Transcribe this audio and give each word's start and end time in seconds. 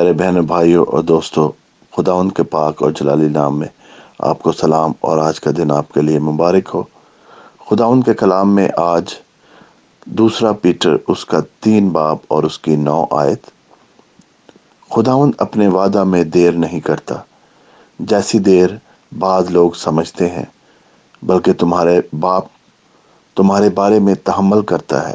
میرے 0.00 0.12
بہن 0.12 0.40
بھائیوں 0.40 0.84
اور 0.88 1.02
دوستوں، 1.02 1.48
خدا 1.96 2.12
ان 2.12 2.30
کے 2.30 2.42
پاک 2.42 2.82
اور 2.82 2.90
جلالی 2.90 3.28
نام 3.28 3.58
میں 3.58 3.68
آپ 4.18 4.42
کو 4.42 4.52
سلام 4.52 4.92
اور 5.00 5.18
آج 5.18 5.40
کا 5.40 5.50
دن 5.56 5.70
آپ 5.70 5.92
کے 5.92 6.00
لیے 6.00 6.18
مبارک 6.18 6.70
ہو۔ 6.74 6.82
خدا 7.68 7.84
ان 7.84 8.02
کے 8.02 8.14
کلام 8.14 8.54
میں 8.54 8.68
آج 8.76 9.04
دوسرا 10.06 10.52
پیٹر، 10.52 10.96
اس 11.08 11.24
کا 11.24 11.40
تین 11.60 11.88
باب 11.88 12.16
اور 12.28 12.42
اس 12.42 12.58
کی 12.58 12.76
نو 12.76 13.04
آیت۔ 13.10 13.46
خداون 14.90 15.30
اپنے 15.38 15.68
وعدہ 15.68 16.04
میں 16.04 16.24
دیر 16.24 16.52
نہیں 16.52 16.80
کرتا، 16.80 17.14
جیسی 17.98 18.38
دیر 18.38 18.68
بعض 19.18 19.50
لوگ 19.50 19.70
سمجھتے 19.70 20.28
ہیں، 20.28 20.44
بلکہ 21.22 21.52
تمہارے 21.52 22.00
باپ 22.20 22.44
تمہارے 23.34 23.68
بارے 23.68 23.98
میں 23.98 24.14
تحمل 24.14 24.62
کرتا 24.62 25.08
ہے، 25.08 25.14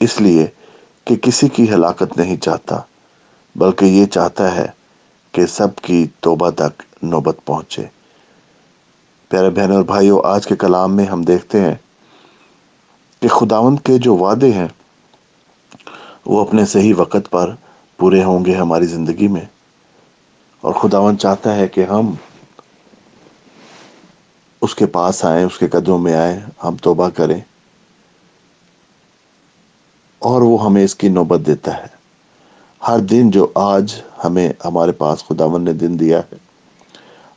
اس 0.00 0.20
لیے 0.20 0.46
کہ 1.04 1.16
کسی 1.16 1.48
کی 1.48 1.70
ہلاکت 1.74 2.18
نہیں 2.18 2.36
چاہتا۔ 2.36 2.80
بلکہ 3.56 3.84
یہ 3.84 4.06
چاہتا 4.06 4.56
ہے 4.56 4.66
کہ 5.32 5.46
سب 5.46 5.76
کی 5.76 6.06
توبہ 6.20 6.50
تک 6.50 6.82
نوبت 7.02 7.36
پہنچے۔ 7.44 7.86
پیارے 9.28 9.50
بہنوں 9.50 9.76
اور 9.76 9.84
بھائیوں، 9.84 10.20
آج 10.24 10.46
کے 10.46 10.56
کلام 10.56 10.96
میں 10.96 11.04
ہم 11.04 11.22
دیکھتے 11.22 11.60
ہیں 11.60 11.74
کہ 13.20 13.28
خداون 13.28 13.76
کے 13.76 13.98
جو 13.98 14.16
وعدے 14.16 14.52
ہیں، 14.52 14.68
وہ 16.26 16.40
اپنے 16.40 16.66
صحیح 16.66 16.94
وقت 16.96 17.30
پر 17.30 17.54
پورے 17.96 18.24
ہوں 18.24 18.44
گے 18.44 18.54
ہماری 18.54 18.86
زندگی 18.86 19.28
میں۔ 19.28 19.44
اور 20.60 20.72
خداون 20.72 21.18
چاہتا 21.18 21.56
ہے 21.56 21.68
کہ 21.68 21.84
ہم 21.84 22.14
اس 24.60 24.74
کے 24.74 24.86
پاس 24.86 25.24
آئیں، 25.24 25.44
اس 25.44 25.58
کے 25.58 25.68
قدموں 25.68 25.98
میں 25.98 26.14
آئیں، 26.14 26.40
ہم 26.64 26.76
توبہ 26.76 27.08
کریں 27.08 27.40
اور 30.18 30.42
وہ 30.42 30.64
ہمیں 30.64 30.84
اس 30.84 30.94
کی 30.94 31.08
نوبت 31.08 31.46
دیتا 31.46 31.76
ہے۔ 31.76 32.01
ہر 32.88 32.98
دن 32.98 33.30
جو 33.30 33.46
آج 33.54 33.94
ہمیں 34.24 34.48
ہمارے 34.64 34.92
پاس 34.92 35.24
خداون 35.24 35.62
نے 35.64 35.72
دن 35.72 35.98
دیا 36.00 36.18
ہے، 36.18 36.36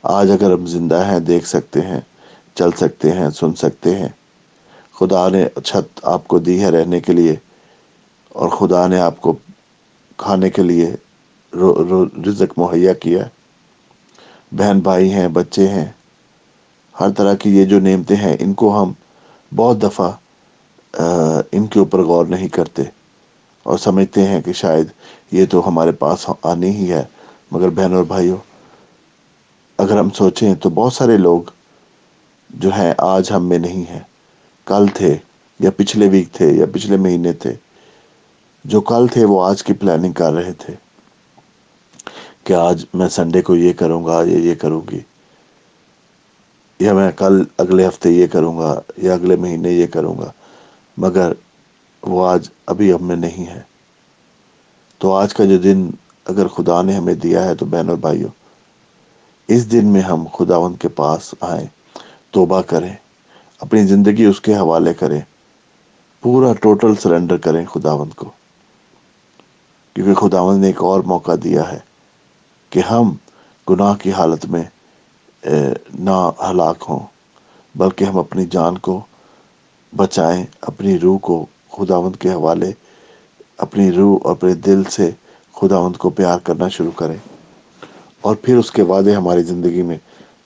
آج 0.02 0.30
اگر 0.30 0.52
ہم 0.52 0.66
زندہ 0.66 1.04
ہیں، 1.06 1.20
دیکھ 1.20 1.46
سکتے 1.48 1.80
ہیں، 1.80 2.00
چل 2.54 2.70
سکتے 2.76 3.12
ہیں، 3.12 3.30
سن 3.30 3.54
سکتے 3.54 3.94
ہیں۔ 3.96 4.08
خدا 4.94 5.28
نے 5.28 5.44
چھت 5.64 6.00
آپ 6.02 6.28
کو 6.28 6.38
دی 6.38 6.60
ہے 6.62 6.70
رہنے 6.70 7.00
کے 7.00 7.12
لیے 7.12 7.34
اور 8.28 8.48
خدا 8.48 8.86
نے 8.86 8.98
آپ 9.00 9.20
کو 9.20 9.32
کھانے 10.16 10.50
کے 10.50 10.62
لیے 10.62 10.94
رزق 12.26 12.58
مہیا 12.58 12.92
کیا 12.92 13.24
ہے۔ 13.24 13.28
بہن 14.52 14.78
بھائی 14.80 15.12
ہیں، 15.12 15.28
بچے 15.28 15.68
ہیں۔ 15.68 15.86
ہر 17.00 17.10
طرح 17.16 17.34
کی 17.34 17.56
یہ 17.58 17.64
جو 17.64 17.80
نعمتیں 17.80 18.16
ہیں، 18.16 18.36
ان 18.40 18.54
کو 18.54 18.82
ہم 18.82 18.92
بہت 19.56 19.82
دفعہ 19.82 20.10
ان 21.52 21.66
کے 21.66 21.78
اوپر 21.78 22.02
غور 22.02 22.26
نہیں 22.26 22.48
کرتے۔ 22.48 22.82
اور 23.66 23.78
سمجھتے 23.78 24.26
ہیں 24.26 24.40
کہ 24.40 24.52
شاید 24.52 24.86
یہ 25.32 25.44
تو 25.50 25.66
ہمارے 25.68 25.92
پاس 25.92 26.26
آنی 26.42 26.70
ہی 26.70 26.90
ہے۔ 26.92 27.04
مگر 27.52 27.68
بہن 27.68 27.94
اور 27.94 28.04
بھائیوں، 28.04 28.36
اگر 29.78 29.98
ہم 29.98 30.10
سوچیں 30.10 30.54
تو 30.54 30.70
بہت 30.70 30.92
سارے 30.92 31.16
لوگ 31.16 31.50
جو 32.50 32.70
ہیں 32.72 32.92
آج 32.98 33.30
ہم 33.32 33.48
میں 33.48 33.58
نہیں 33.58 33.90
ہیں۔ 33.90 34.00
کل 34.66 34.86
تھے 34.94 35.16
یا 35.60 35.70
پچھلے 35.76 36.08
ویک 36.08 36.32
تھے 36.32 36.50
یا 36.52 36.66
پچھلے 36.72 36.96
مہینے 36.96 37.32
تھے۔ 37.32 37.52
جو 38.64 38.80
کل 38.80 39.06
تھے 39.06 39.24
وہ 39.24 39.44
آج 39.44 39.62
کی 39.62 39.72
پلاننگ 39.72 40.12
کر 40.12 40.32
رہے 40.32 40.52
تھے 40.52 40.74
کہ 42.44 42.52
آج 42.52 42.84
میں 42.94 43.08
سنڈے 43.08 43.42
کو 43.42 43.56
یہ 43.56 43.72
کروں 43.72 44.04
گا 44.04 44.22
یا 44.26 44.38
یہ 44.38 44.54
کروں 44.54 44.80
گی، 44.90 45.00
یا 46.80 46.92
میں 46.92 47.10
کل 47.12 47.42
اگلے 47.58 47.86
ہفتے 47.88 48.10
یہ 48.10 48.26
کروں 48.26 48.58
گا 48.58 48.80
یا 48.96 49.14
اگلے 49.14 49.36
مہینے 49.36 49.70
یہ 49.70 49.86
کروں 49.86 50.18
گا۔ 50.18 50.30
مگر 50.96 51.32
وہ 52.02 52.26
آج 52.26 52.48
ابھی 52.66 52.92
ہم 52.92 53.06
میں 53.06 53.16
نہیں 53.16 53.46
ہے۔ 53.46 53.60
تو 55.00 55.12
آج 55.14 55.34
کا 55.34 55.44
جو 55.44 55.56
دن 55.58 55.88
اگر 56.26 56.48
خدا 56.48 56.80
نے 56.82 56.92
ہمیں 56.92 57.14
دیا 57.14 57.44
ہے 57.44 57.54
تو 57.54 57.66
بہن 57.66 57.88
اور 57.88 57.96
بھائیوں، 57.98 58.30
اس 59.48 59.70
دن 59.72 59.86
میں 59.86 60.00
ہم 60.00 60.24
خداون 60.34 60.74
کے 60.74 60.88
پاس 60.96 61.34
آئیں، 61.40 61.66
توبہ 62.30 62.60
کریں، 62.62 62.94
اپنی 63.60 63.82
زندگی 63.86 64.24
اس 64.24 64.40
کے 64.40 64.54
حوالے 64.56 64.94
کریں، 64.94 65.20
پورا 66.22 66.52
ٹوٹل 66.52 66.94
سرنڈر 66.94 67.36
کریں 67.36 67.64
خداون 67.64 68.10
کو۔ 68.10 68.30
کیونکہ 69.96 70.14
خداون 70.14 70.60
نے 70.60 70.66
ایک 70.66 70.82
اور 70.82 71.00
موقع 71.06 71.32
دیا 71.44 71.70
ہے 71.72 71.78
کہ 72.72 72.80
ہم 72.80 73.12
گناہ 73.66 73.94
کی 73.94 74.12
حالت 74.12 74.46
میں 74.46 74.62
نہ 75.98 76.16
ہلاک 76.40 76.84
ہوں، 76.88 77.00
بلکہ 77.74 78.04
ہم 78.04 78.18
اپنی 78.18 78.46
جان 78.46 78.78
کو 78.78 79.00
بچائیں، 79.92 80.44
اپنی 80.62 80.98
روح 80.98 81.18
کو 81.18 81.44
خداوند 81.72 82.16
کے 82.16 82.32
حوالے 82.32 82.72
اپنی 83.58 83.92
روح 83.92 84.18
اپنے 84.24 84.54
دل 84.54 84.84
سے 84.84 85.10
خداوند 85.52 85.96
کو 85.96 86.10
پیار 86.10 86.38
کرنا 86.38 86.68
شروع 86.68 86.90
کریں 86.96 87.16
اور 88.20 88.36
پھر 88.36 88.56
اس 88.56 88.70
کے 88.70 88.82
وعدے 88.82 89.14
ہماری 89.14 89.42
زندگی 89.42 89.82
میں 89.82 89.98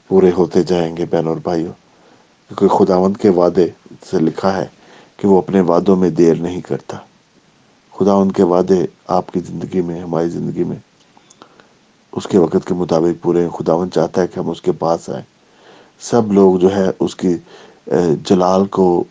پورے 0.08 0.30
ہوتے 0.36 0.62
جائیں 0.62 0.96
گے 0.96 1.04
بہن 1.10 1.26
اور 1.26 1.36
بھائیوں، 1.36 1.72
کیونکہ 2.48 2.68
خداوند 2.68 3.16
کے 3.16 3.28
وعدے 3.28 3.66
سے 4.10 4.18
لکھا 4.18 4.56
ہے 4.56 4.66
کہ 5.16 5.28
وہ 5.28 5.38
اپنے 5.38 5.60
وعدوں 5.60 5.96
میں 5.96 6.10
دیر 6.10 6.34
نہیں 6.34 6.60
کرتا۔ 6.60 6.96
خدا 7.98 8.12
ان 8.12 8.32
کے 8.32 8.42
وعدے 8.42 8.86
آپ 9.06 9.32
کی 9.32 9.40
زندگی 9.40 9.80
میں، 9.80 10.00
ہماری 10.00 10.28
زندگی 10.28 10.64
میں، 10.64 10.76
اس 12.12 12.26
کے 12.26 12.38
وقت 12.38 12.66
کے 12.66 12.74
مطابق 12.74 13.22
پورے 13.22 13.48
خداون 13.58 13.90
چاہتا 13.90 14.22
ہے 14.22 14.26
کہ 14.26 14.38
ہم 14.38 14.50
اس 14.50 14.62
کے 14.62 14.72
پاس 14.72 15.10
آئیں۔ 15.10 15.24
سب 16.00 16.32
لوگ 16.32 16.56
جو 16.56 16.76
ہے 16.76 16.90
اس 17.00 17.16
کی 17.16 17.36
جلال 18.24 18.66
کو، 18.66 19.04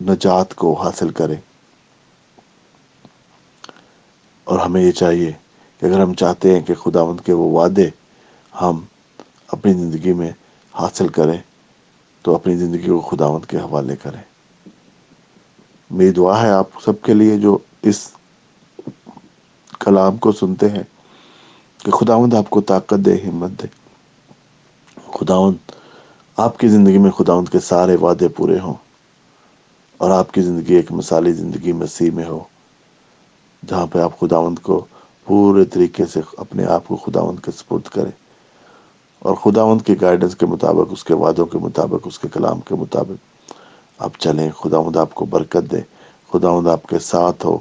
نجات 0.00 0.54
کو 0.54 0.72
حاصل 0.74 1.10
کریں 1.10 1.36
اور 4.46 4.58
ہمیں 4.58 4.82
یہ 4.82 4.90
چاہیے 4.90 5.32
کہ 5.78 5.86
اگر 5.86 6.00
ہم 6.00 6.14
چاہتے 6.14 6.54
ہیں 6.54 6.60
کہ 6.66 6.74
خداوند 6.74 7.20
کے 7.20 7.32
وہ 7.32 7.50
وعدے 7.50 7.88
ہم 8.60 8.80
اپنی 9.48 9.72
زندگی 9.72 10.12
میں 10.12 10.30
حاصل 10.74 11.08
کریں، 11.08 11.38
تو 12.22 12.34
اپنی 12.34 12.56
زندگی 12.56 12.86
کو 12.86 13.00
خداوند 13.00 13.44
کے 13.44 13.56
حوالے 13.56 13.96
کریں۔ 13.96 14.22
میری 15.90 16.10
دعا 16.10 16.42
ہے 16.42 16.50
آپ 16.50 16.80
سب 16.84 17.02
کے 17.02 17.14
لیے 17.14 17.36
جو 17.38 17.58
اس 17.82 18.08
کلام 19.80 20.16
کو 20.16 20.32
سنتے 20.32 20.68
ہیں، 20.68 20.82
کہ 21.78 21.90
خداوند 21.90 22.34
آپ 22.34 22.50
کو 22.50 22.60
طاقت 22.60 23.04
دے، 23.06 23.16
ہمت 23.28 23.62
دے۔ 23.62 23.66
خداوند 25.12 25.70
آپ 26.38 26.58
کی 26.58 26.68
زندگی 26.68 26.98
میں 26.98 27.10
خداوند 27.10 27.48
کے 27.48 27.60
سارے 27.60 27.96
وعدے 27.96 28.28
پورے 28.28 28.58
ہوں 28.58 28.74
اور 30.00 30.10
آپ 30.10 30.32
کی 30.32 30.42
زندگی 30.42 30.74
ایک 30.74 30.92
مثالی 30.92 31.32
زندگی 31.32 31.72
مسیح 31.72 32.10
میں 32.14 32.24
ہو، 32.24 32.38
جہاں 33.62 33.86
پہ 33.86 33.98
آپ 33.98 34.18
خداوند 34.20 34.58
کو 34.58 34.84
پورے 35.26 35.64
طریقے 35.64 36.06
سے 36.06 36.20
اپنے 36.38 36.64
آپ 36.64 36.86
کو 36.88 36.96
خداوند 36.96 37.44
کے 37.44 37.50
سپرد 37.50 37.88
کریں 37.88 38.10
اور 39.18 39.34
خداوند 39.34 39.82
کی 39.82 40.00
گائیڈنس 40.00 40.36
کے 40.36 40.46
مطابق، 40.46 40.92
اس 40.92 41.04
کے 41.04 41.14
وعدوں 41.14 41.46
کے 41.46 41.58
مطابق، 41.58 42.06
اس 42.06 42.18
کے 42.18 42.28
کلام 42.28 42.60
کے 42.60 42.74
مطابق 42.74 43.52
آپ 43.98 44.18
چلیں، 44.18 44.50
خداوند 44.50 44.96
آپ 44.96 45.14
کو 45.14 45.24
برکت 45.24 45.70
دے، 45.72 45.80
خداوند 46.32 46.66
آپ 46.68 46.86
کے 46.86 46.98
ساتھ 46.98 47.46
ہو، 47.46 47.58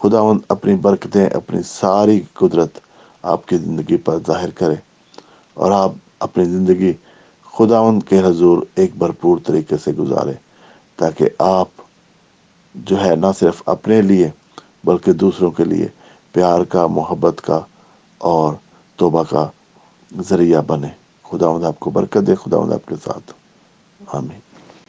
خداوند 0.00 0.40
اپنی 0.48 0.74
برکتیں، 0.74 1.26
اپنی 1.26 1.62
ساری 1.64 2.20
قدرت 2.34 2.80
آپ 3.22 3.46
کی 3.46 3.56
زندگی 3.56 3.96
پر 3.96 4.18
ظاہر 4.26 4.50
کرے 4.50 4.74
اور 5.54 5.70
آپ 5.70 5.92
اپنی 6.18 6.44
زندگی 6.44 6.92
خداوند 7.60 8.02
کے 8.08 8.20
حضور 8.20 8.62
ایک 8.74 8.90
بھرپور 8.98 9.38
طریقے 9.46 9.76
سے 9.84 9.92
گزارے 9.92 10.32
تاکہ 10.96 11.28
آپ 11.38 11.68
جو 12.74 13.04
ہے 13.04 13.16
نہ 13.16 13.26
صرف 13.38 13.62
اپنے 13.66 14.02
لیے 14.02 14.30
بلکہ 14.84 15.12
دوسروں 15.12 15.50
کے 15.50 15.64
لیے 15.64 15.88
پیار 16.32 16.64
کا، 16.64 16.86
محبت 16.86 17.40
کا 17.40 17.60
اور 18.18 18.54
توبہ 18.96 19.22
کا 19.22 19.48
ذریعہ 20.28 20.62
بنے۔ 20.62 20.88
خدا 21.30 21.66
آپ 21.66 21.80
کو 21.80 21.90
برکت 21.90 22.26
دے 22.26 22.34
خدا 22.34 22.56
آپ 22.56 22.88
کے 22.88 22.94
ساتھ۔ 23.04 23.32
آمین۔ 24.06 24.49